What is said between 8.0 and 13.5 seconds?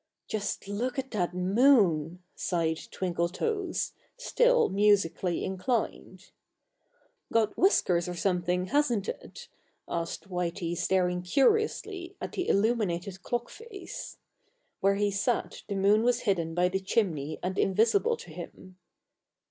or something, hasn't it?" asked Whitey staring curiously at the illuminated clock